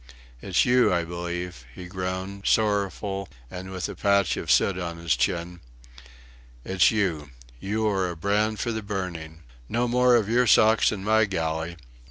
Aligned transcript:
"It's 0.41 0.65
you, 0.65 0.91
I 0.91 1.03
believe," 1.03 1.63
he 1.75 1.85
groaned, 1.85 2.47
sorrowful 2.47 3.29
and 3.51 3.69
with 3.69 3.87
a 3.87 3.93
patch 3.93 4.35
of 4.35 4.49
soot 4.51 4.79
on 4.79 4.97
his 4.97 5.15
chin. 5.15 5.59
"It's 6.65 6.89
you. 6.89 7.29
You 7.59 7.87
are 7.87 8.09
a 8.09 8.15
brand 8.17 8.59
for 8.59 8.71
the 8.71 8.81
burning! 8.81 9.43
No 9.69 9.87
more 9.87 10.15
of 10.15 10.27
your 10.27 10.47
socks 10.47 10.91
in 10.91 11.03
my 11.03 11.25
galley." 11.25 11.77